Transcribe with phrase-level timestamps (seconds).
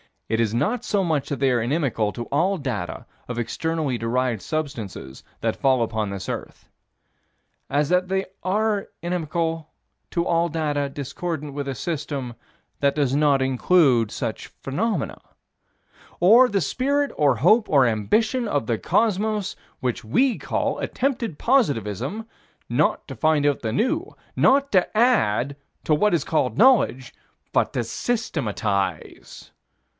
[0.29, 4.41] It is not so much that they are inimical to all data of externally derived
[4.41, 6.69] substances that fall upon this earth,
[7.69, 9.69] as that they are inimical
[10.11, 12.33] to all data discordant with a system
[12.79, 15.19] that does not include such phenomena
[16.21, 22.25] Or the spirit or hope or ambition of the cosmos, which we call attempted positivism:
[22.69, 27.13] not to find out the new; not to add to what is called knowledge,
[27.51, 29.51] but to systematize.